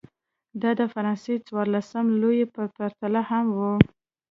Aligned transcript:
دا 0.61 0.71
د 0.79 0.81
فرانسې 0.93 1.35
څوارلسم 1.47 2.05
لويي 2.21 2.45
په 2.55 2.63
پرتله 2.75 3.21
هم 3.29 3.45
و. 3.57 3.59